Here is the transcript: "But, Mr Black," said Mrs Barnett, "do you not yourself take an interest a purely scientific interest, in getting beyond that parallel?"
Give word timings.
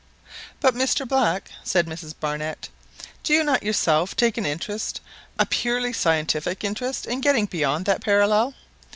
"But, 0.61 0.73
Mr 0.73 1.07
Black," 1.07 1.51
said 1.63 1.85
Mrs 1.85 2.15
Barnett, 2.19 2.69
"do 3.21 3.35
you 3.35 3.43
not 3.43 3.61
yourself 3.61 4.15
take 4.15 4.35
an 4.35 4.47
interest 4.47 4.99
a 5.37 5.45
purely 5.45 5.93
scientific 5.93 6.63
interest, 6.63 7.05
in 7.05 7.21
getting 7.21 7.45
beyond 7.45 7.85
that 7.85 8.01
parallel?" 8.01 8.55